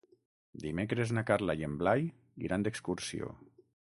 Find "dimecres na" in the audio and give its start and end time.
0.63-1.23